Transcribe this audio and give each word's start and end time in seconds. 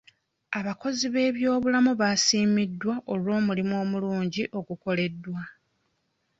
Abakozi 0.59 1.05
b'ebyobulamu 1.13 1.91
baasiimiddwa 2.01 2.93
olw'omulimu 3.13 3.73
omulungi 3.83 4.43
ogukoleddwa. 4.57 5.41